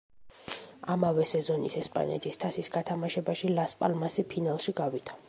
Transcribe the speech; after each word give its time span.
ამავე 0.93 1.25
სეზონის 1.31 1.75
ესპანეთის 1.81 2.41
თასის 2.45 2.71
გათამაშებაში, 2.79 3.55
„ლას-პალმასი“ 3.61 4.27
ფინალში 4.33 4.79
გავიდა. 4.83 5.19